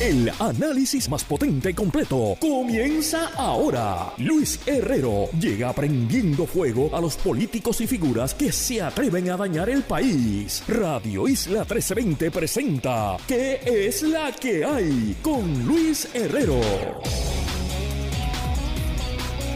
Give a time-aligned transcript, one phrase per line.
[0.00, 4.12] El análisis más potente y completo comienza ahora.
[4.18, 9.70] Luis Herrero llega prendiendo fuego a los políticos y figuras que se atreven a dañar
[9.70, 10.62] el país.
[10.68, 15.16] Radio Isla 1320 presenta ¿Qué es la que hay?
[15.22, 16.60] con Luis Herrero.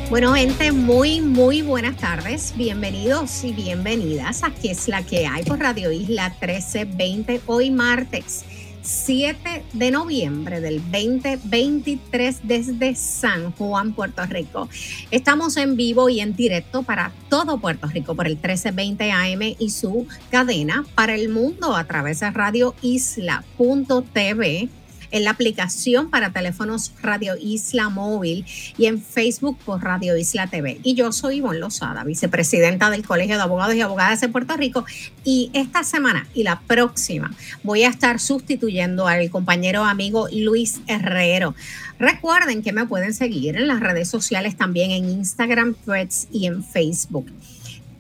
[0.08, 2.54] Bueno, gente, muy, muy buenas tardes.
[2.56, 5.44] Bienvenidos y bienvenidas a ¿Qué es la que hay?
[5.44, 8.44] por Radio Isla 1320, hoy martes.
[8.82, 14.68] 7 de noviembre del 2023 desde San Juan, Puerto Rico.
[15.10, 19.70] Estamos en vivo y en directo para todo Puerto Rico por el 1320 AM y
[19.70, 24.68] su cadena para el mundo a través de Radio Isla.tv
[25.10, 28.44] en la aplicación para teléfonos Radio Isla Móvil
[28.78, 30.80] y en Facebook por Radio Isla TV.
[30.82, 34.84] Y yo soy Ivonne Lozada, vicepresidenta del Colegio de Abogados y Abogadas de Puerto Rico.
[35.24, 41.54] Y esta semana y la próxima voy a estar sustituyendo al compañero amigo Luis Herrero.
[41.98, 46.64] Recuerden que me pueden seguir en las redes sociales también en Instagram, Threads y en
[46.64, 47.26] Facebook.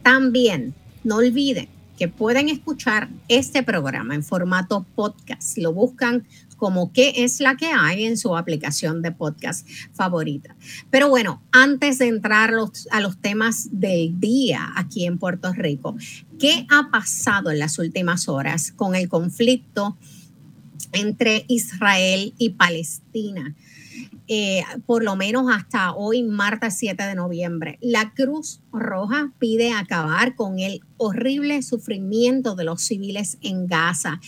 [0.02, 5.58] También no olviden que pueden escuchar este programa en formato podcast.
[5.58, 6.24] Lo buscan
[6.60, 10.54] como qué es la que hay en su aplicación de podcast favorita.
[10.90, 12.52] Pero bueno, antes de entrar
[12.90, 15.96] a los temas del día aquí en Puerto Rico,
[16.38, 19.96] ¿qué ha pasado en las últimas horas con el conflicto
[20.92, 23.56] entre Israel y Palestina?
[24.28, 27.78] Eh, por lo menos hasta hoy, martes 7 de noviembre.
[27.80, 34.20] La Cruz Roja pide acabar con el horrible sufrimiento de los civiles en Gaza.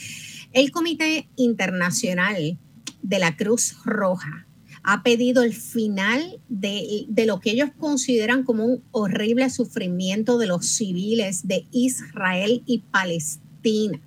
[0.53, 2.59] El Comité Internacional
[3.01, 4.47] de la Cruz Roja
[4.83, 10.67] ha pedido el final de, lo que ellos consideran como un horrible sufrimiento de los
[10.67, 13.99] civiles de Israel y Palestina.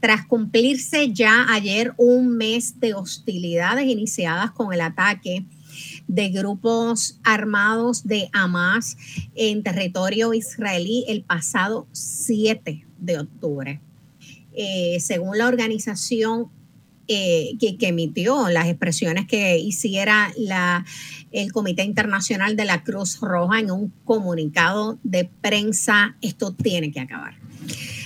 [0.00, 5.46] Tras cumplirse ya ayer un mes de hostilidades iniciadas con el ataque
[6.06, 8.98] de grupos armados de Hamas
[9.34, 13.80] en territorio israelí el pasado 7 de octubre.
[14.54, 16.48] Eh, según la organización
[17.06, 20.32] eh, que, emitió las expresiones que hiciera
[21.32, 27.00] el Comité Internacional de la Cruz Roja en un comunicado de prensa, esto tiene que
[27.00, 27.34] acabar.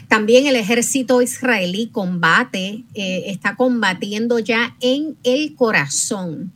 [0.08, 6.52] También el ejército israelí combate, eh, está combatiendo ya en el corazón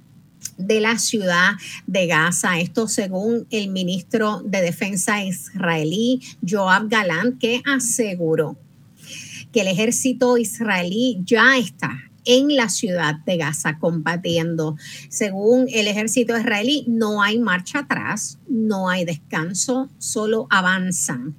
[0.57, 1.53] de la ciudad
[1.87, 2.59] de Gaza.
[2.59, 8.57] Esto según el ministro de Defensa israelí, Joab Galant, que aseguró
[9.53, 11.91] que el ejército israelí ya está
[12.25, 14.77] en la ciudad de Gaza combatiendo.
[15.09, 21.37] Según el ejército israelí, no hay marcha atrás, no hay descanso, solo avanzan.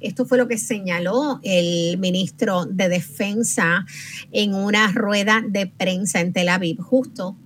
[0.00, 3.86] Esto fue lo que señaló el ministro de Defensa
[4.30, 7.36] en una rueda de prensa en Tel Aviv, justo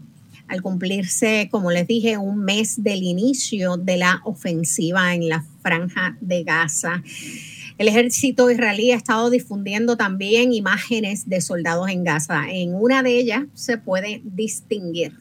[0.49, 6.17] al cumplirse, como les dije, un mes del inicio de la ofensiva en la franja
[6.21, 7.05] de Gaza.
[7.81, 12.43] El ejército israelí ha estado difundiendo también imágenes de soldados en Gaza.
[12.51, 15.17] En una de ellas se puede distinguir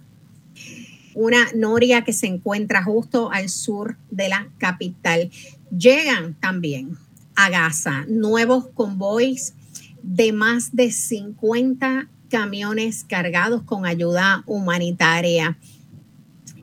[1.16, 5.32] una noria que se encuentra justo al sur de la capital.
[5.72, 6.98] Llegan también
[7.34, 9.54] a Gaza nuevos convoys
[10.04, 15.58] de más de 50 camiones cargados con ayuda humanitaria.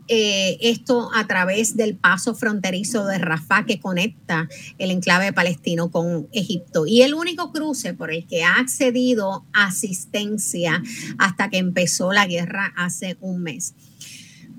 [0.08, 6.28] Eh, esto a través del paso fronterizo de Rafah que conecta el enclave palestino con
[6.32, 6.86] Egipto.
[6.86, 10.82] Y el único cruce por el que ha accedido asistencia
[11.18, 13.74] hasta que empezó la guerra hace un mes.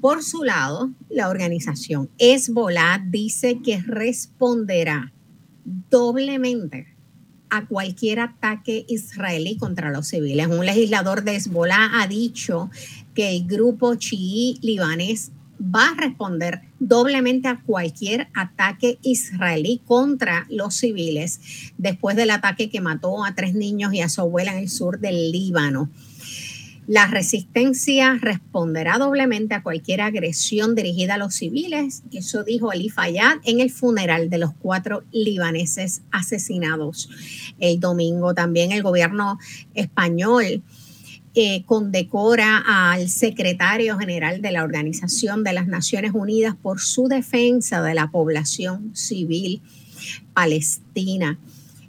[0.01, 5.13] Por su lado, la organización Hezbollah dice que responderá
[5.89, 6.97] doblemente
[7.49, 10.47] a cualquier ataque israelí contra los civiles.
[10.47, 12.69] Un legislador de Hezbollah ha dicho
[13.13, 20.75] que el grupo chií libanés va a responder doblemente a cualquier ataque israelí contra los
[20.75, 21.39] civiles
[21.77, 24.99] después del ataque que mató a tres niños y a su abuela en el sur
[24.99, 25.89] del Líbano.
[26.87, 32.03] La resistencia responderá doblemente a cualquier agresión dirigida a los civiles.
[32.13, 37.09] Eso dijo Ali Fayyad en el funeral de los cuatro libaneses asesinados
[37.59, 38.33] el domingo.
[38.33, 39.37] También el gobierno
[39.73, 40.63] español
[41.65, 47.93] condecora al secretario general de la Organización de las Naciones Unidas por su defensa de
[47.93, 49.61] la población civil
[50.33, 51.37] palestina.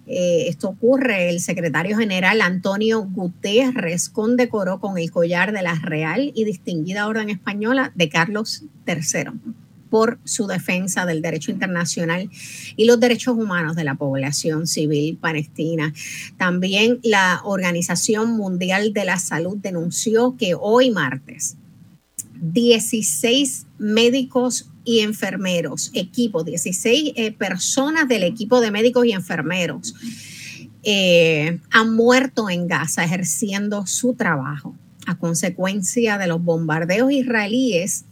[0.06, 6.32] Eh, esto ocurre, el secretario general Antonio Guterres condecoró con el collar de la Real
[6.34, 9.32] y Distinguida Orden Española de Carlos III.
[9.90, 12.30] Por su defensa del derecho internacional
[12.76, 15.92] y los derechos humanos de la población civil palestina.
[16.36, 21.56] También la Organización Mundial de la Salud denunció que hoy martes
[22.40, 29.94] 16 médicos y enfermeros, equipo, 16 eh, personas del equipo de médicos y enfermeros
[30.82, 34.74] eh, han muerto en Gaza ejerciendo su trabajo
[35.06, 38.04] a consecuencia de los bombardeos israelíes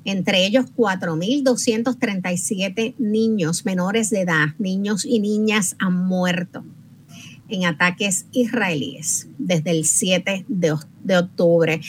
[0.04, 6.64] entre ellos 4.237 niños menores de edad, niños y niñas han muerto
[7.48, 11.80] en ataques israelíes desde el 7 de, de octubre.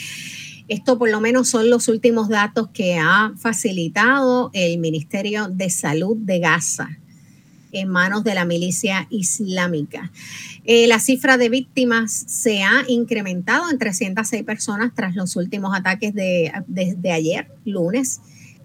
[0.67, 6.17] Esto por lo menos son los últimos datos que ha facilitado el Ministerio de Salud
[6.17, 6.97] de Gaza
[7.71, 10.11] en manos de la milicia islámica.
[10.65, 16.13] Eh, la cifra de víctimas se ha incrementado en 306 personas tras los últimos ataques
[16.13, 18.21] de, desde ayer, lunes,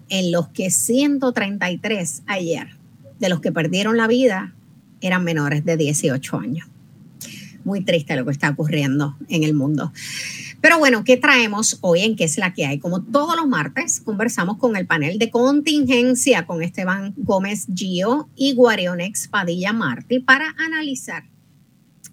[0.09, 2.77] en los que 133 ayer
[3.19, 4.53] de los que perdieron la vida
[5.01, 6.67] eran menores de 18 años
[7.67, 9.91] muy triste lo que está ocurriendo en el mundo.
[10.61, 12.79] Pero bueno, ¿qué traemos hoy en qué es la que hay?
[12.79, 18.53] Como todos los martes, conversamos con el panel de contingencia con Esteban Gómez Gio y
[18.53, 21.25] Guarionex Padilla Martí para analizar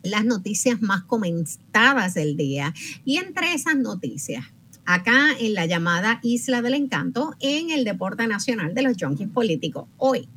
[0.03, 2.75] las noticias más comentadas del día.
[3.05, 4.45] Y entre esas noticias,
[4.85, 9.89] acá en la llamada Isla del Encanto, en el Deporte Nacional de los Junkies Políticos.
[9.97, 10.29] Hoy,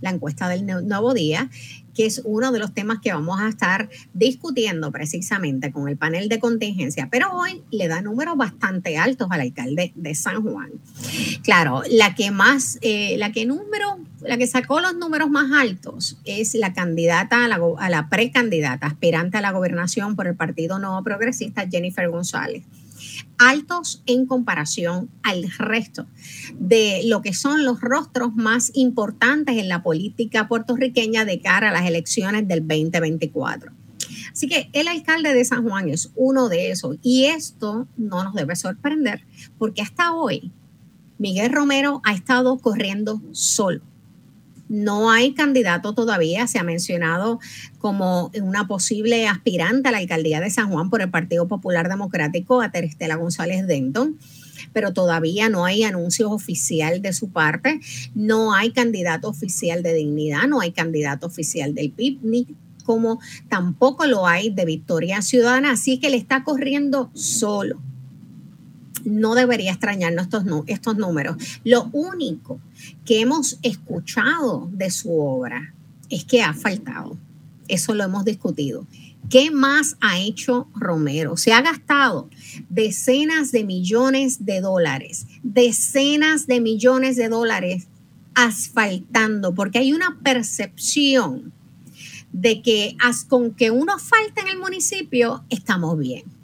[0.00, 1.50] la encuesta del Nuevo Día
[1.98, 6.28] que es uno de los temas que vamos a estar discutiendo precisamente con el panel
[6.28, 7.08] de contingencia.
[7.10, 10.70] Pero hoy le da números bastante altos al alcalde de San Juan.
[11.42, 16.20] Claro, la que más, eh, la que número, la que sacó los números más altos
[16.24, 20.78] es la candidata a la, a la precandidata, aspirante a la gobernación por el Partido
[20.78, 22.62] Nuevo Progresista, Jennifer González
[23.38, 26.06] altos en comparación al resto
[26.58, 31.72] de lo que son los rostros más importantes en la política puertorriqueña de cara a
[31.72, 33.72] las elecciones del 2024.
[34.32, 38.34] Así que el alcalde de San Juan es uno de esos y esto no nos
[38.34, 39.24] debe sorprender
[39.58, 40.52] porque hasta hoy
[41.18, 43.80] Miguel Romero ha estado corriendo solo
[44.68, 47.40] no hay candidato todavía, se ha mencionado
[47.78, 52.60] como una posible aspirante a la alcaldía de San Juan por el Partido Popular Democrático
[52.60, 54.18] a Terestela González Denton
[54.72, 57.80] pero todavía no hay anuncio oficial de su parte,
[58.14, 62.46] no hay candidato oficial de dignidad, no hay candidato oficial del PIB, ni
[62.84, 63.18] como
[63.48, 67.80] tampoco lo hay de Victoria Ciudadana, así que le está corriendo solo
[69.04, 71.36] no debería extrañarnos estos, estos números.
[71.64, 72.60] Lo único
[73.04, 75.74] que hemos escuchado de su obra
[76.10, 77.16] es que ha faltado.
[77.68, 78.86] Eso lo hemos discutido.
[79.30, 81.36] ¿Qué más ha hecho Romero?
[81.36, 82.30] Se ha gastado
[82.70, 87.88] decenas de millones de dólares, decenas de millones de dólares
[88.34, 91.52] asfaltando, porque hay una percepción
[92.32, 92.96] de que
[93.28, 96.37] con que uno falta en el municipio, estamos bien.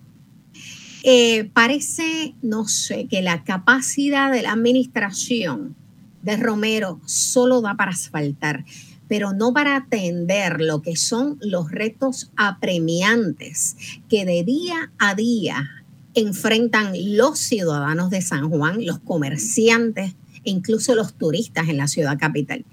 [1.07, 5.77] Eh, parece, no sé, que la capacidad de la administración
[6.23, 8.65] de Romero solo da para asfaltar,
[9.07, 13.77] pero no para atender lo que son los retos apremiantes
[14.09, 15.85] que de día a día
[16.15, 22.19] enfrentan los ciudadanos de San Juan, los comerciantes e incluso los turistas en la ciudad
[22.19, 22.65] capital.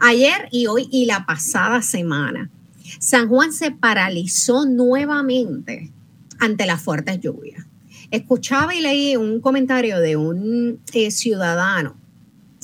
[0.00, 2.50] Ayer y hoy y la pasada semana,
[2.98, 5.92] San Juan se paralizó nuevamente
[6.40, 7.66] ante las fuertes lluvias.
[8.10, 11.96] Escuchaba y leí un comentario de un eh, ciudadano,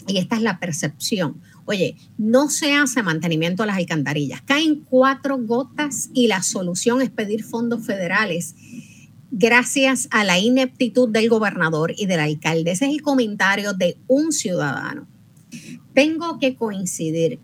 [0.06, 1.40] y esta es la percepción.
[1.64, 4.42] Oye, no se hace mantenimiento a las alcantarillas.
[4.42, 8.54] Caen cuatro gotas y la solución es pedir fondos federales
[9.30, 12.72] gracias a la ineptitud del gobernador y del alcalde.
[12.72, 15.06] Ese es el comentario de un ciudadano.
[15.94, 17.38] Tengo que coincidir,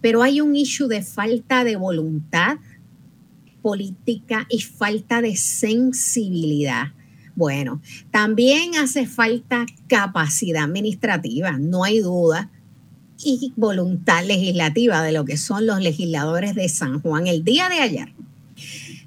[0.00, 2.58] pero hay un issue de falta de voluntad
[3.66, 6.92] política y falta de sensibilidad.
[7.34, 7.82] Bueno,
[8.12, 12.48] también hace falta capacidad administrativa, no hay duda,
[13.18, 17.26] y voluntad legislativa de lo que son los legisladores de San Juan.
[17.26, 18.12] El día de ayer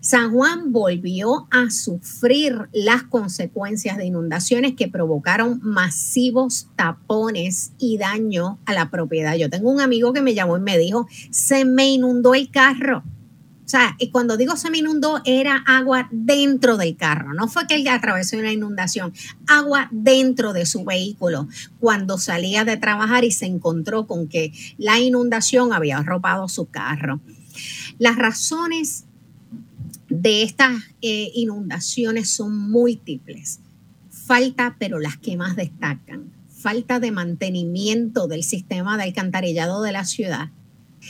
[0.01, 8.59] San Juan volvió a sufrir las consecuencias de inundaciones que provocaron masivos tapones y daño
[8.65, 9.37] a la propiedad.
[9.37, 13.03] Yo tengo un amigo que me llamó y me dijo, se me inundó el carro.
[13.69, 17.35] O sea, y cuando digo se me inundó, era agua dentro del carro.
[17.35, 19.13] No fue que él atravesó una inundación,
[19.45, 21.47] agua dentro de su vehículo
[21.79, 27.21] cuando salía de trabajar y se encontró con que la inundación había arropado su carro.
[27.99, 29.05] Las razones
[30.07, 33.59] de estas eh, inundaciones son múltiples.
[34.09, 40.05] Falta, pero las que más destacan, falta de mantenimiento del sistema de alcantarillado de la
[40.05, 40.49] ciudad,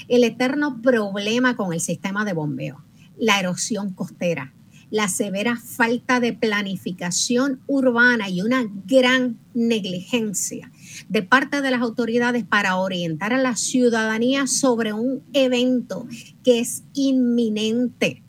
[0.08, 2.84] el eterno problema con el sistema de bombeo,
[3.18, 4.54] la erosión costera,
[4.92, 10.72] la severa falta de planificación urbana y una gran negligencia
[11.08, 16.08] de parte de las autoridades para orientar a la ciudadanía sobre un evento
[16.44, 18.24] que es inminente.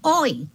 [0.00, 0.48] Hoy,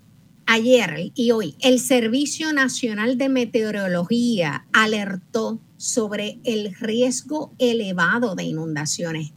[0.46, 9.32] ayer y hoy, el Servicio Nacional de Meteorología alertó sobre el riesgo elevado de inundaciones.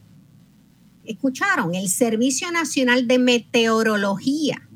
[1.05, 4.69] Escucharon, el Servicio Nacional de Meteorología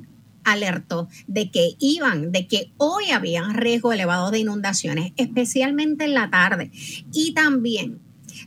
[0.45, 6.29] alertó de que iban, de que hoy había riesgo elevado de inundaciones, especialmente en la
[6.29, 6.71] tarde.
[7.11, 7.99] Y también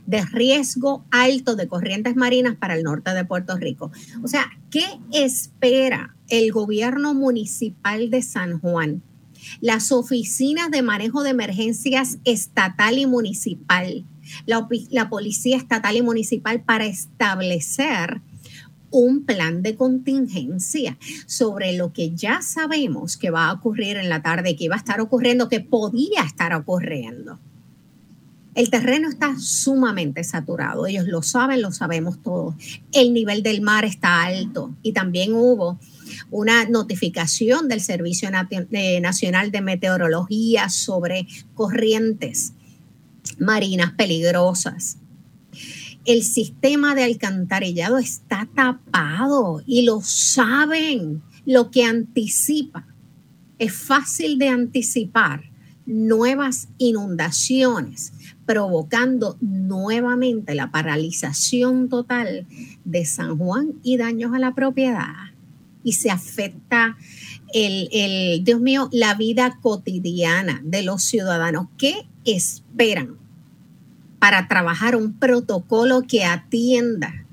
[0.07, 3.91] de riesgo alto de corrientes marinas para el norte de Puerto Rico.
[4.23, 9.03] O sea, ¿qué espera el gobierno municipal de San Juan?
[9.59, 14.05] Las oficinas de manejo de emergencias estatal y municipal,
[14.45, 18.21] la, policía estatal y municipal para establecer
[18.91, 24.21] un plan de contingencia sobre lo que ya sabemos que va a ocurrir en la
[24.21, 27.39] tarde, que iba a estar ocurriendo, que podía estar ocurriendo.
[28.53, 32.55] El terreno está sumamente saturado, ellos lo saben, lo sabemos todos.
[32.91, 35.79] El nivel del mar está alto y también hubo
[36.29, 42.53] una notificación del Servicio Nacional de Meteorología sobre corrientes
[43.39, 44.97] marinas peligrosas.
[46.05, 52.87] El sistema de alcantarillado está tapado y lo saben, lo que anticipa.
[53.59, 55.51] Es fácil de anticipar
[55.85, 58.13] nuevas inundaciones
[58.45, 62.47] provocando nuevamente la paralización total
[62.83, 65.30] de San Juan y daños a la propiedad.
[65.83, 66.97] Y se afecta
[67.53, 71.67] el, el, Dios mío, la vida cotidiana de los ciudadanos.
[71.77, 73.17] ¿Qué esperan
[74.19, 77.25] para trabajar un protocolo que atienda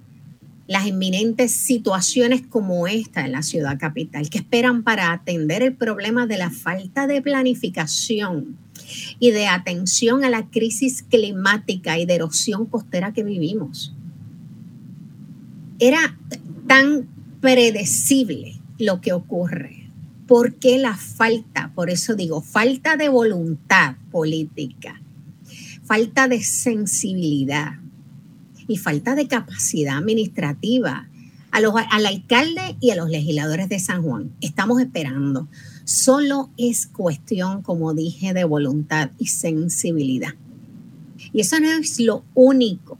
[0.66, 4.30] las inminentes situaciones como esta en la ciudad capital?
[4.30, 8.56] ¿Qué esperan para atender el problema de la falta de planificación?
[9.18, 13.94] y de atención a la crisis climática y de erosión costera que vivimos.
[15.78, 16.16] Era
[16.66, 17.08] tan
[17.40, 19.90] predecible lo que ocurre.
[20.26, 21.72] ¿Por qué la falta?
[21.74, 25.00] Por eso digo, falta de voluntad política,
[25.84, 27.74] falta de sensibilidad
[28.66, 31.08] y falta de capacidad administrativa
[31.50, 34.30] a los, al alcalde y a los legisladores de San Juan.
[34.40, 35.48] Estamos esperando
[35.88, 40.34] Solo es cuestión, como dije, de voluntad y sensibilidad.
[41.32, 42.98] Y eso no es lo único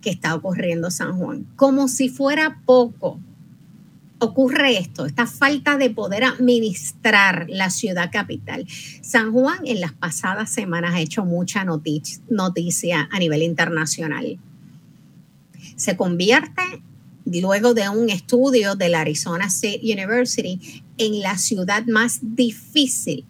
[0.00, 1.48] que está ocurriendo en San Juan.
[1.56, 3.18] Como si fuera poco,
[4.18, 8.66] ocurre esto, esta falta de poder administrar la ciudad capital.
[9.00, 14.38] San Juan en las pasadas semanas ha hecho mucha noticia, noticia a nivel internacional.
[15.76, 16.62] Se convierte
[17.24, 23.24] luego de un estudio de la Arizona State University en la ciudad más difícil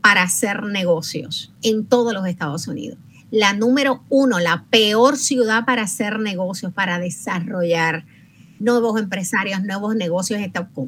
[0.00, 2.98] para hacer negocios en todos los Estados Unidos.
[3.30, 8.04] La número uno, la peor ciudad para hacer negocios, para desarrollar
[8.62, 10.40] nuevos empresarios, nuevos negocios.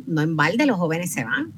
[0.07, 1.53] No en balde los jóvenes se van.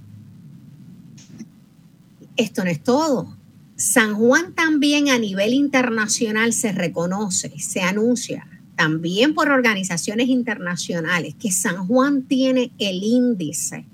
[2.37, 3.37] Esto no es todo.
[3.77, 8.47] San Juan también a nivel internacional se reconoce, se anuncia
[8.77, 13.87] también por organizaciones internacionales que San Juan tiene el índice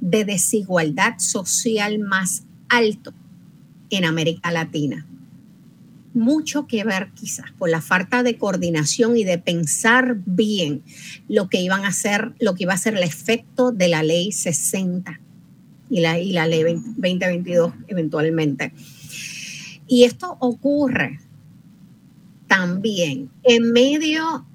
[0.00, 3.14] de desigualdad social más alto
[3.90, 5.06] en América Latina.
[6.16, 10.82] Mucho que ver quizás por la falta de coordinación y de pensar bien
[11.28, 14.32] lo que iban a hacer, lo que iba a ser el efecto de la ley
[14.32, 15.20] 60
[15.90, 18.72] y la, y la ley 2022 eventualmente.
[19.86, 21.20] Y esto ocurre
[22.46, 24.46] también en medio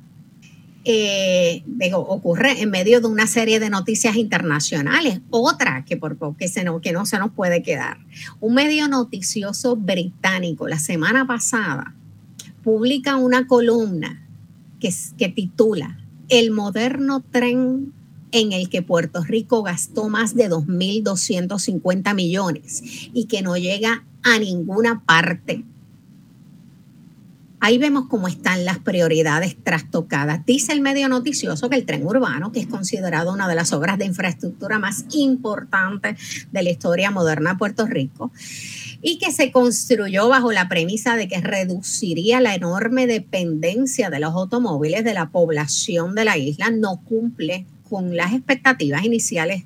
[0.83, 5.21] eh, ocurre en medio de una serie de noticias internacionales.
[5.29, 7.97] Otra que, por, que, no, que no se nos puede quedar.
[8.39, 11.95] Un medio noticioso británico la semana pasada
[12.63, 14.27] publica una columna
[14.79, 17.93] que, que titula El moderno tren
[18.31, 22.81] en el que Puerto Rico gastó más de 2.250 millones
[23.13, 25.65] y que no llega a ninguna parte.
[27.63, 30.43] Ahí vemos cómo están las prioridades trastocadas.
[30.47, 33.99] Dice el medio noticioso que el tren urbano, que es considerado una de las obras
[33.99, 38.31] de infraestructura más importantes de la historia moderna de Puerto Rico,
[39.03, 44.33] y que se construyó bajo la premisa de que reduciría la enorme dependencia de los
[44.33, 49.65] automóviles de la población de la isla, no cumple con las expectativas iniciales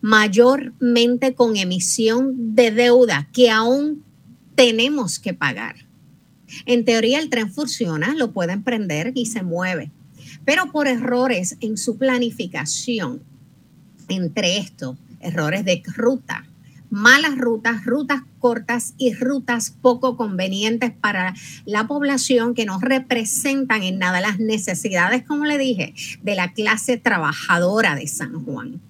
[0.00, 4.04] mayormente con emisión de deuda que aún
[4.54, 5.74] tenemos que pagar.
[6.66, 9.90] En teoría el tren funciona, lo pueden prender y se mueve
[10.44, 13.22] pero por errores en su planificación,
[14.08, 16.44] entre estos, errores de ruta,
[16.90, 21.34] malas rutas, rutas cortas y rutas poco convenientes para
[21.64, 26.98] la población que no representan en nada las necesidades, como le dije, de la clase
[26.98, 28.80] trabajadora de San Juan.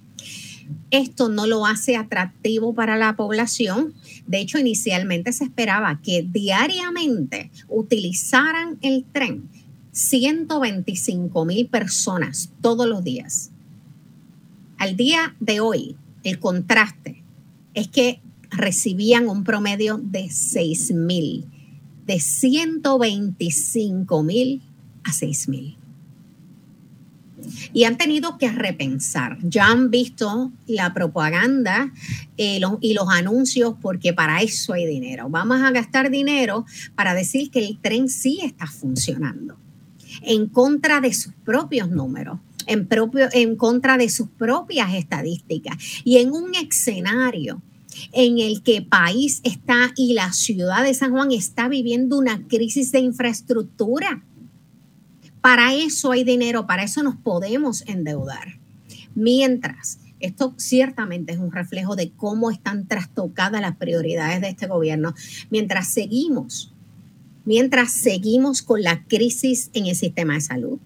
[0.91, 3.93] Esto no lo hace atractivo para la población.
[4.27, 9.49] De hecho, inicialmente se esperaba que diariamente utilizaran el tren
[9.93, 13.51] 125 mil personas todos los días.
[14.77, 17.21] Al día de hoy, el contraste
[17.75, 18.19] es que
[18.49, 21.45] recibían un promedio de 6 mil,
[22.07, 24.63] de 125 mil
[25.03, 25.77] a 6 mil.
[27.71, 29.37] Y han tenido que repensar.
[29.43, 31.91] Ya han visto la propaganda
[32.37, 35.29] eh, y los anuncios porque para eso hay dinero.
[35.29, 39.57] Vamos a gastar dinero para decir que el tren sí está funcionando
[40.21, 42.39] en contra de sus propios números.
[42.65, 47.61] En, propio, en contra de sus propias estadísticas y en un escenario
[48.11, 52.91] en el que país está y la ciudad de San Juan está viviendo una crisis
[52.91, 54.23] de infraestructura.
[55.41, 58.59] Para eso hay dinero, para eso nos podemos endeudar.
[59.15, 65.13] Mientras, esto ciertamente es un reflejo de cómo están trastocadas las prioridades de este gobierno,
[65.49, 66.72] mientras seguimos
[67.45, 70.79] mientras seguimos con la crisis en el sistema de salud,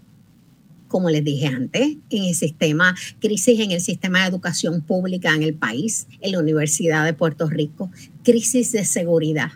[0.88, 5.44] como les dije antes, en el sistema, crisis en el sistema de educación pública en
[5.44, 7.92] el país, en la Universidad de Puerto Rico,
[8.24, 9.52] crisis de seguridad,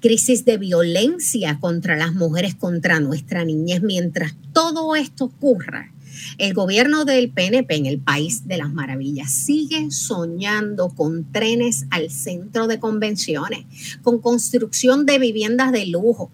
[0.00, 3.82] crisis de violencia contra las mujeres, contra nuestra niñez.
[3.82, 5.92] Mientras todo esto ocurra,
[6.38, 12.10] el gobierno del PNP en el país de las maravillas sigue soñando con trenes al
[12.10, 13.66] centro de convenciones,
[14.02, 16.30] con construcción de viviendas de lujo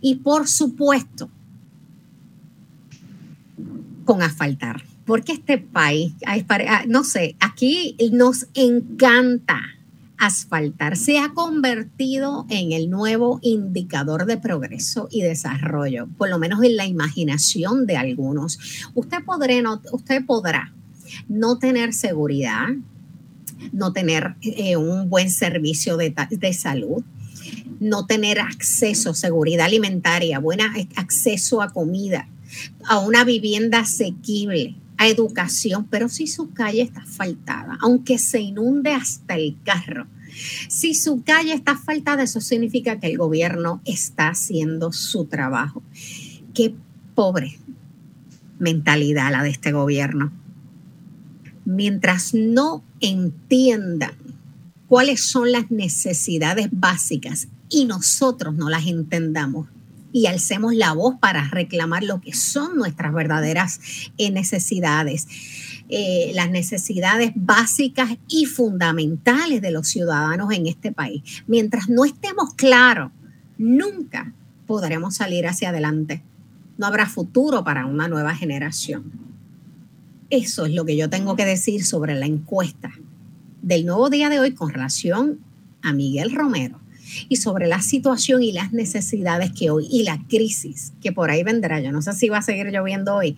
[0.00, 1.30] y por supuesto
[4.04, 4.82] con asfaltar.
[5.04, 6.12] Porque este país,
[6.86, 9.60] no sé, aquí nos encanta
[10.18, 16.62] asfaltar se ha convertido en el nuevo indicador de progreso y desarrollo, por lo menos
[16.62, 18.58] en la imaginación de algunos.
[18.94, 20.72] Usted, podrá
[21.28, 22.68] no, tener seguridad,
[23.72, 27.02] no tener eh, un buen servicio de, de salud,
[27.80, 30.60] no tener acceso, seguridad alimentaria, buen
[30.96, 32.28] acceso a comida,
[32.84, 38.92] a una vivienda asequible, a educación, pero si su calle está asfaltada, aunque se inunde
[38.92, 40.06] hasta el carro,
[40.68, 45.82] si su calle está asfaltada, eso significa que el gobierno está haciendo su trabajo.
[46.54, 46.74] Qué
[47.14, 47.58] pobre
[48.58, 50.32] mentalidad la de este gobierno.
[51.64, 54.12] Mientras no entiendan
[54.86, 59.68] cuáles son las necesidades básicas y nosotros no las entendamos,
[60.12, 63.80] y alcemos la voz para reclamar lo que son nuestras verdaderas
[64.16, 65.26] eh, necesidades,
[65.88, 71.22] eh, las necesidades básicas y fundamentales de los ciudadanos en este país.
[71.46, 73.12] Mientras no estemos claros,
[73.58, 74.32] nunca
[74.66, 76.22] podremos salir hacia adelante.
[76.76, 79.10] No habrá futuro para una nueva generación.
[80.30, 82.90] Eso es lo que yo tengo que decir sobre la encuesta
[83.62, 85.40] del nuevo día de hoy con relación
[85.82, 86.80] a Miguel Romero
[87.28, 91.42] y sobre la situación y las necesidades que hoy y la crisis que por ahí
[91.42, 91.80] vendrá.
[91.80, 93.36] Yo no sé si va a seguir lloviendo hoy,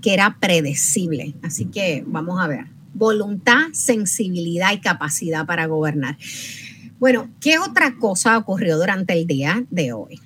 [0.00, 1.34] que era predecible.
[1.42, 2.66] Así que vamos a ver.
[2.94, 6.16] Voluntad, sensibilidad y capacidad para gobernar.
[6.98, 10.20] Bueno, ¿qué otra cosa ocurrió durante el día de hoy?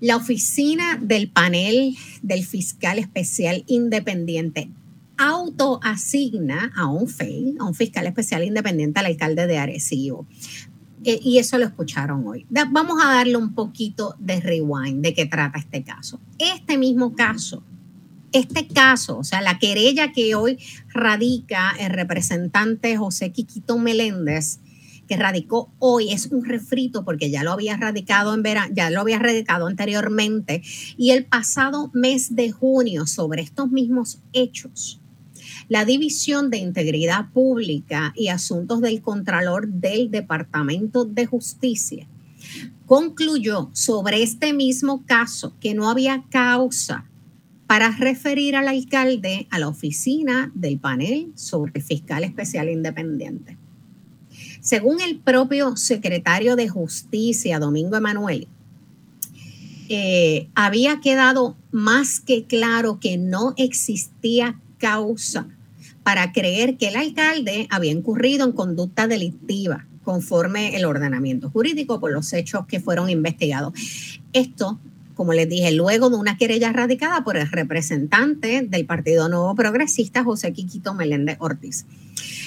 [0.00, 4.70] La oficina del panel del fiscal especial independiente
[5.18, 10.26] autoasigna a un FEI, a un fiscal especial independiente al alcalde de Arecibo.
[11.08, 12.44] Eh, y eso lo escucharon hoy.
[12.50, 16.20] vamos a darle un poquito de rewind de qué trata este caso.
[16.38, 17.62] Este mismo caso,
[18.32, 20.58] este caso, o sea, la querella que hoy
[20.92, 24.58] radica el representante José Quiquito Meléndez,
[25.08, 29.00] que radicó hoy es un refrito porque ya lo había radicado en verano, ya lo
[29.00, 30.60] había radicado anteriormente
[30.98, 35.00] y el pasado mes de junio sobre estos mismos hechos.
[35.68, 42.08] La División de Integridad Pública y Asuntos del Contralor del Departamento de Justicia
[42.86, 47.04] concluyó sobre este mismo caso que no había causa
[47.66, 53.58] para referir al alcalde a la oficina del panel sobre fiscal especial independiente.
[54.62, 58.48] Según el propio secretario de Justicia, Domingo Emanuel,
[59.90, 65.48] eh, había quedado más que claro que no existía causa
[66.08, 72.10] para creer que el alcalde había incurrido en conducta delictiva conforme el ordenamiento jurídico por
[72.10, 73.74] los hechos que fueron investigados.
[74.32, 74.80] Esto
[75.12, 80.24] como les dije, luego de una querella radicada por el representante del Partido Nuevo Progresista,
[80.24, 81.84] José Quiquito Meléndez Ortiz.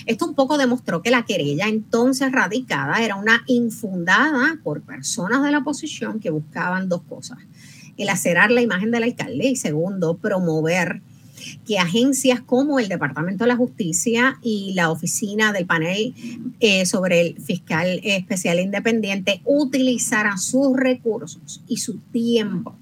[0.07, 5.51] Esto un poco demostró que la querella entonces radicada era una infundada por personas de
[5.51, 7.37] la oposición que buscaban dos cosas.
[7.95, 11.03] El acerar la imagen del alcalde y segundo, promover
[11.65, 16.13] que agencias como el Departamento de la Justicia y la oficina del panel
[16.59, 22.75] eh, sobre el fiscal especial independiente utilizaran sus recursos y su tiempo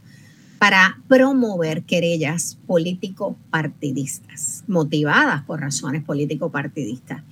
[0.59, 7.23] para promover querellas político-partidistas, motivadas por razones político-partidistas.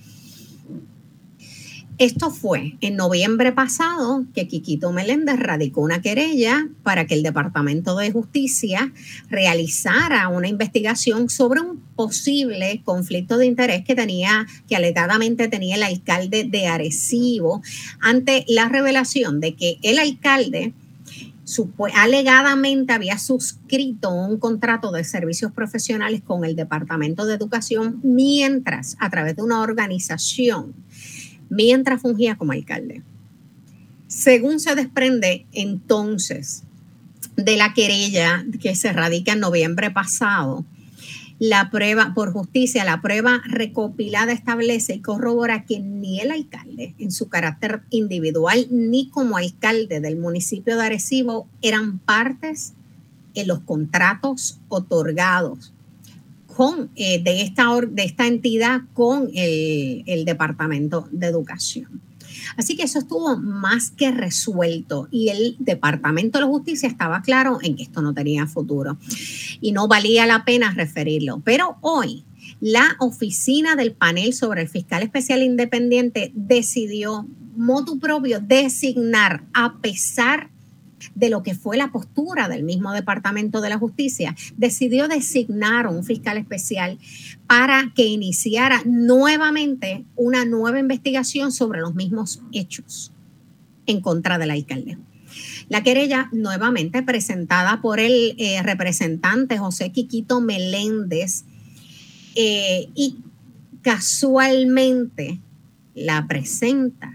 [2.00, 7.98] Esto fue en noviembre pasado que Quiquito Meléndez radicó una querella para que el Departamento
[7.98, 8.94] de Justicia
[9.32, 15.82] realizara una investigación sobre un posible conflicto de interés que tenía, que alegadamente tenía el
[15.82, 17.64] alcalde de Arecibo
[18.00, 20.74] ante la revelación de que el alcalde
[21.96, 29.10] alegadamente había suscrito un contrato de servicios profesionales con el Departamento de Educación mientras a
[29.10, 30.76] través de una organización
[31.50, 33.02] mientras fungía como alcalde.
[34.08, 36.64] Según se desprende entonces
[37.36, 40.66] de la querella que se radica en noviembre pasado,
[41.40, 47.12] la prueba por justicia, la prueba recopilada establece y corrobora que ni el alcalde en
[47.12, 52.74] su carácter individual ni como alcalde del municipio de Arecibo eran partes
[53.36, 55.74] en los contratos otorgados
[56.96, 62.02] eh, de, esta, de esta entidad con el, Departamento de Educación.
[62.56, 67.76] Así que eso estuvo más que resuelto y el Departamento de Justicia estaba claro en
[67.76, 68.98] que esto no tenía futuro
[69.62, 71.42] y no valía la pena referirlo.
[71.44, 72.26] Pero hoy
[72.60, 80.50] la oficina del panel sobre el fiscal especial independiente decidió motu propio designar a pesar
[81.16, 86.04] de lo que fue la postura del mismo Departamento de la Justicia, decidió designar un
[86.04, 86.98] fiscal especial
[87.48, 93.12] para que iniciara nuevamente una nueva investigación sobre los mismos hechos
[93.86, 94.98] en contra del alcalde.
[95.70, 101.44] La querella nuevamente presentada por el eh, representante José Quiquito Meléndez
[102.36, 103.18] eh, y
[103.82, 105.40] casualmente
[105.96, 107.14] la presenta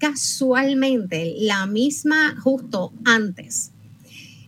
[0.00, 3.70] casualmente la misma justo antes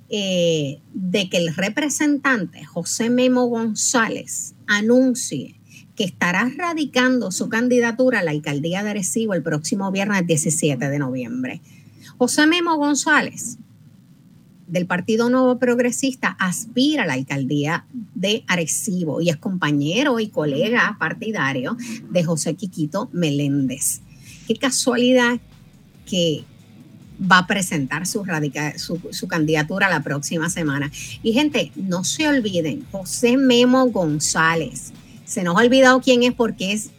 [0.09, 5.55] eh, de que el representante José Memo González anuncie
[5.95, 10.99] que estará radicando su candidatura a la alcaldía de Arecibo el próximo viernes 17 de
[10.99, 11.61] noviembre.
[12.19, 13.59] José Memo González,
[14.67, 20.97] del Partido Nuevo Progresista, aspira a la alcaldía de Arecibo y es compañero y colega
[20.99, 21.77] partidario
[22.11, 24.01] de José Quiquito Meléndez.
[24.47, 25.39] Qué casualidad
[26.07, 26.45] que
[27.21, 28.25] va a presentar su,
[29.11, 30.91] su, candidatura la próxima semana.
[31.23, 34.93] Y gente, no se olviden, José Memo González.
[35.25, 36.91] Se nos ha olvidado quién es porque es,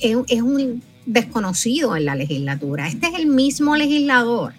[0.00, 2.88] es un desconocido en la legislatura.
[2.88, 4.54] Este es el mismo legislador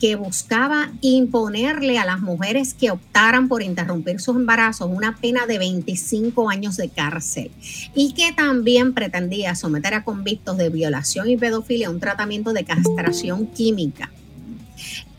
[0.00, 5.58] que buscaba imponerle a las mujeres que optaran por interrumpir sus embarazos una pena de
[5.58, 7.50] 25 años de cárcel
[7.94, 12.64] y que también pretendía someter a convictos de violación y pedofilia a un tratamiento de
[12.64, 14.10] castración química.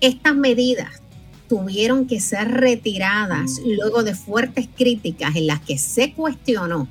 [0.01, 1.01] Estas medidas
[1.47, 6.87] tuvieron que ser retiradas luego de fuertes críticas en las que se cuestionó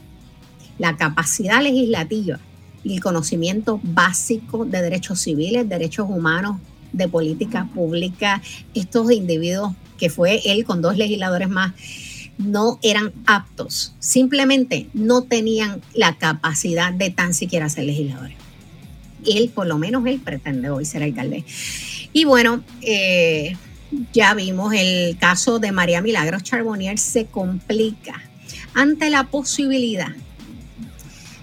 [0.78, 2.38] la capacidad legislativa
[2.82, 6.60] y el conocimiento básico de derechos civiles, derechos humanos,
[6.94, 8.42] de política pública,
[8.74, 11.72] estos individuos que fue él con dos legisladores más,
[12.38, 18.36] no eran aptos, simplemente no tenían la capacidad de tan siquiera ser legisladores.
[19.24, 21.44] Él, por lo menos él pretende hoy ser alcalde.
[22.12, 23.56] Y bueno, eh,
[24.12, 28.20] ya vimos el caso de María Milagros Charbonnier se complica
[28.74, 30.12] ante la posibilidad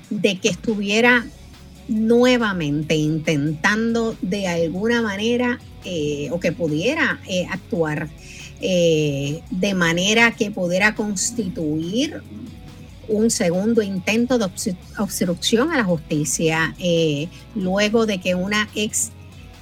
[0.10, 1.26] de que estuviera
[1.92, 8.08] nuevamente intentando de alguna manera eh, o que pudiera eh, actuar
[8.62, 12.22] eh, de manera que pudiera constituir
[13.10, 14.48] un segundo intento de
[14.98, 16.74] obstrucción a la justicia
[17.56, 19.12] luego de que una ex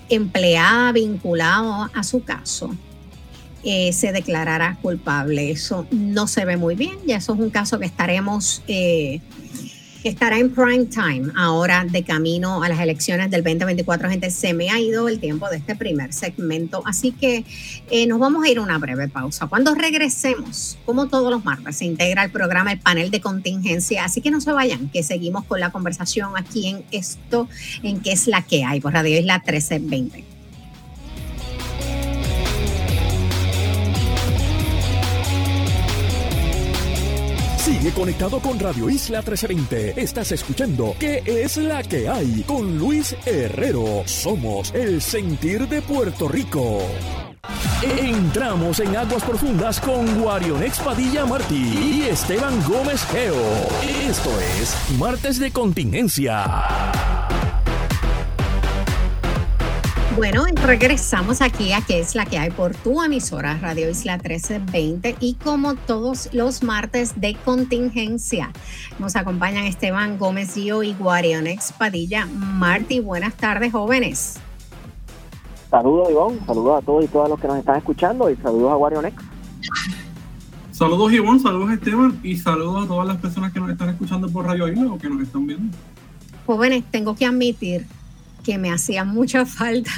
[0.09, 2.75] empleada vinculada a su caso
[3.63, 5.49] se declarara culpable.
[5.49, 8.61] Eso no se ve muy bien y eso es un caso que estaremos
[10.03, 14.09] estará en prime time ahora de camino a las elecciones del 2024.
[14.09, 17.45] Gente, se me ha ido el tiempo de este primer segmento, así que
[17.89, 19.47] eh, nos vamos a ir a una breve pausa.
[19.47, 24.21] Cuando regresemos, como todos los martes, se integra el programa el panel de contingencia, así
[24.21, 27.47] que no se vayan, que seguimos con la conversación aquí en esto,
[27.83, 30.28] en qué es la que hay por Radio Isla 1320.
[37.91, 40.01] Conectado con Radio Isla 1320.
[40.01, 42.43] Estás escuchando ¿Qué es la que hay?
[42.43, 44.03] Con Luis Herrero.
[44.05, 46.79] Somos el sentir de Puerto Rico.
[47.81, 53.35] Entramos en aguas profundas con Guarion Padilla Martí y Esteban Gómez Geo.
[54.07, 57.18] Esto es Martes de Contingencia.
[60.19, 65.15] Bueno, regresamos aquí a que es la que hay por tu emisora Radio Isla 1320
[65.21, 68.51] y como todos los martes de contingencia
[68.99, 72.25] nos acompañan Esteban Gómez Gio y Guarionex Padilla.
[72.25, 74.41] Marti, buenas tardes jóvenes.
[75.71, 78.75] Saludos Ivonne, saludos a todos y todas los que nos están escuchando y saludos a
[78.75, 79.23] Guarionex.
[80.71, 84.45] Saludos Ivonne, saludos Esteban y saludos a todas las personas que nos están escuchando por
[84.45, 85.77] Radio Isla o que nos están viendo.
[86.45, 87.87] Jóvenes, tengo que admitir
[88.43, 89.91] que me hacía mucha falta.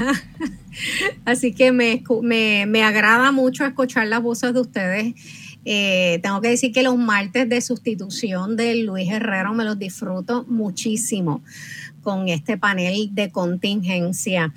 [1.26, 2.04] Así que me,
[2.66, 5.14] me, agrada mucho escuchar las voces de ustedes.
[5.66, 10.44] Eh, tengo que decir que los martes de sustitución de Luis Herrero me los disfruto
[10.48, 11.42] muchísimo
[12.02, 14.54] con este panel de contingencia.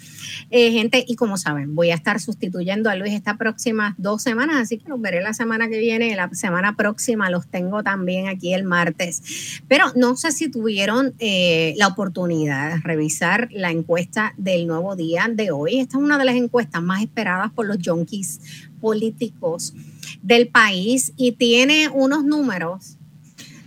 [0.51, 4.57] Eh, gente, y como saben, voy a estar sustituyendo a Luis estas próximas dos semanas,
[4.63, 6.15] así que los veré la semana que viene.
[6.17, 9.61] La semana próxima los tengo también aquí el martes.
[9.69, 15.29] Pero no sé si tuvieron eh, la oportunidad de revisar la encuesta del nuevo día
[15.31, 15.81] de hoy.
[15.81, 18.41] Esta es una de las encuestas más esperadas por los junkies
[18.85, 19.73] políticos
[20.21, 22.99] del país y tiene unos números